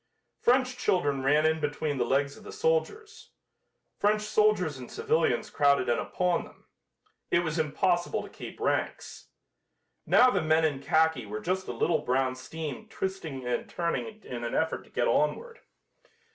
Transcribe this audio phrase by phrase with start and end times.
[0.39, 3.29] French children ran in between the legs of the soldiers.
[3.99, 6.65] French soldiers and civilians crowded in upon them.
[7.29, 9.27] It was impossible to keep ranks.
[10.07, 14.43] Now the men in khaki were just a little brown stream twisting and turning in
[14.43, 15.59] an effort to get onward.